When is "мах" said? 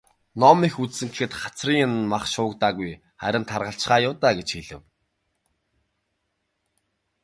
2.11-2.23